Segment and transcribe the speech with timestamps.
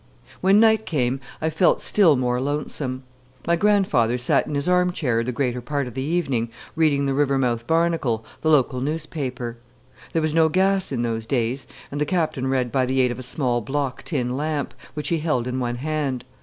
[0.39, 3.03] When night came, I felt still more lonesome.
[3.45, 7.13] My grandfather sat in his arm chair the greater part of the evening, reading the
[7.13, 9.57] Rivermouth Bamacle, the local newspaper.
[10.13, 13.19] There was no gas in those days, and the Captain read by the aid of
[13.19, 16.25] a small block tin lamp, which he held in one hand.